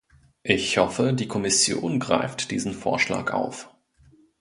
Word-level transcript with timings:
Ich 0.41 0.79
hoffe, 0.79 1.13
die 1.13 1.27
Kommission 1.27 1.99
greift 1.99 2.49
diesen 2.49 2.73
Vorschlag 2.73 3.31
auf. 3.33 3.69